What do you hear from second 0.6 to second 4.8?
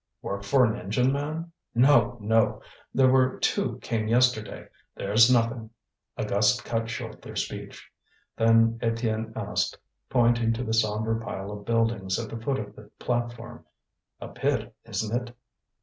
an engine man? No, no! There were two came yesterday.